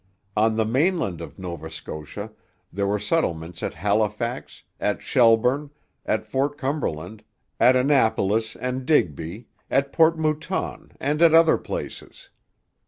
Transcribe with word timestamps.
On 0.35 0.55
the 0.55 0.65
mainland 0.65 1.21
of 1.21 1.37
Nova 1.37 1.69
Scotia 1.69 2.31
there 2.73 2.87
were 2.87 2.97
settlements 2.97 3.61
at 3.61 3.75
Halifax, 3.75 4.63
at 4.79 5.03
Shelburne, 5.03 5.69
at 6.07 6.25
Fort 6.25 6.57
Cumberland, 6.57 7.23
at 7.59 7.75
Annapolis 7.75 8.55
and 8.55 8.83
Digby; 8.83 9.45
at 9.69 9.93
Port 9.93 10.17
Mouton, 10.17 10.89
and 10.99 11.21
at 11.21 11.35
other 11.35 11.59
places. 11.59 12.29